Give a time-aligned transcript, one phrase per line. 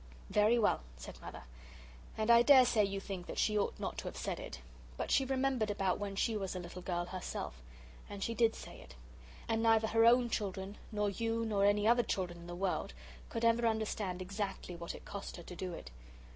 [0.31, 1.43] "Very well," said Mother,
[2.17, 4.59] and I dare say you think that she ought not to have said it.
[4.97, 7.61] But she remembered about when she was a little girl herself,
[8.09, 8.95] and she did say it
[9.47, 12.95] and neither her own children nor you nor any other children in the world
[13.29, 15.91] could ever understand exactly what it cost her to do it.